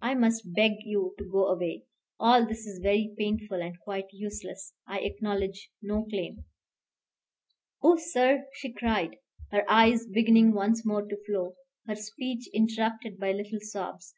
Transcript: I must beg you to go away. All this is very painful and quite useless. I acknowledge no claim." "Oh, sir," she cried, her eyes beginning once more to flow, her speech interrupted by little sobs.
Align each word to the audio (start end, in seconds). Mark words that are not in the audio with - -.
I 0.00 0.14
must 0.14 0.54
beg 0.54 0.74
you 0.84 1.16
to 1.18 1.24
go 1.24 1.46
away. 1.48 1.86
All 2.20 2.46
this 2.46 2.68
is 2.68 2.78
very 2.80 3.12
painful 3.18 3.60
and 3.60 3.76
quite 3.80 4.06
useless. 4.12 4.72
I 4.86 5.00
acknowledge 5.00 5.70
no 5.82 6.04
claim." 6.04 6.44
"Oh, 7.82 7.96
sir," 7.98 8.46
she 8.52 8.72
cried, 8.72 9.16
her 9.50 9.64
eyes 9.68 10.06
beginning 10.06 10.52
once 10.52 10.86
more 10.86 11.04
to 11.04 11.16
flow, 11.26 11.56
her 11.88 11.96
speech 11.96 12.48
interrupted 12.54 13.18
by 13.18 13.32
little 13.32 13.58
sobs. 13.60 14.14